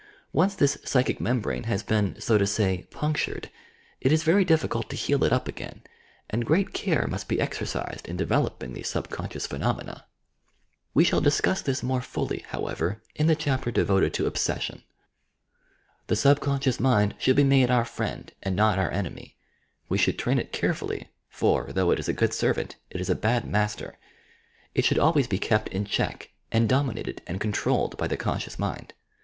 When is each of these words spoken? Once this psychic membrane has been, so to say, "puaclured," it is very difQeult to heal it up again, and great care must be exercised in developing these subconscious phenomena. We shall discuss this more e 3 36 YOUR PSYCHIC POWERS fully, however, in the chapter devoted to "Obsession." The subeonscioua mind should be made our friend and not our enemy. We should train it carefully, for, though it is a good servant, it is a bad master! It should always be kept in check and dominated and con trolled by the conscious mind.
Once 0.33 0.55
this 0.55 0.79
psychic 0.83 1.21
membrane 1.21 1.65
has 1.65 1.83
been, 1.83 2.19
so 2.19 2.35
to 2.35 2.47
say, 2.47 2.87
"puaclured," 2.89 3.51
it 4.01 4.11
is 4.11 4.23
very 4.23 4.43
difQeult 4.43 4.89
to 4.89 4.95
heal 4.95 5.23
it 5.23 5.31
up 5.31 5.47
again, 5.47 5.83
and 6.27 6.43
great 6.47 6.73
care 6.73 7.05
must 7.05 7.27
be 7.27 7.39
exercised 7.39 8.07
in 8.07 8.17
developing 8.17 8.73
these 8.73 8.89
subconscious 8.89 9.45
phenomena. 9.45 10.05
We 10.95 11.03
shall 11.03 11.21
discuss 11.21 11.61
this 11.61 11.83
more 11.83 11.99
e 11.99 12.01
3 12.01 12.13
36 12.13 12.15
YOUR 12.15 12.25
PSYCHIC 12.25 12.45
POWERS 12.45 12.47
fully, 12.47 12.61
however, 12.79 13.01
in 13.13 13.27
the 13.27 13.35
chapter 13.35 13.69
devoted 13.69 14.11
to 14.15 14.25
"Obsession." 14.25 14.83
The 16.07 16.15
subeonscioua 16.15 16.79
mind 16.79 17.13
should 17.19 17.35
be 17.35 17.43
made 17.43 17.69
our 17.69 17.85
friend 17.85 18.33
and 18.41 18.55
not 18.55 18.79
our 18.79 18.89
enemy. 18.89 19.37
We 19.87 19.99
should 19.99 20.17
train 20.17 20.39
it 20.39 20.51
carefully, 20.51 21.09
for, 21.29 21.71
though 21.71 21.91
it 21.91 21.99
is 21.99 22.09
a 22.09 22.13
good 22.13 22.33
servant, 22.33 22.75
it 22.89 22.99
is 22.99 23.11
a 23.11 23.13
bad 23.13 23.45
master! 23.45 23.99
It 24.73 24.83
should 24.83 24.97
always 24.97 25.27
be 25.27 25.37
kept 25.37 25.67
in 25.67 25.85
check 25.85 26.31
and 26.51 26.67
dominated 26.67 27.21
and 27.27 27.39
con 27.39 27.51
trolled 27.51 27.97
by 27.99 28.07
the 28.07 28.17
conscious 28.17 28.57
mind. 28.57 28.95